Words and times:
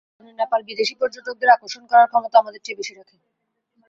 কতিপয় 0.03 0.19
কারণে 0.19 0.39
নেপাল 0.39 0.61
বিদেশি 0.69 0.93
পর্যটকদের 0.99 1.53
আকর্ষণ 1.55 1.83
করার 1.89 2.09
ক্ষমতা 2.11 2.35
আমাদের 2.39 2.63
চেয়ে 2.65 2.79
বেশি 2.79 2.93
রাখে। 2.95 3.15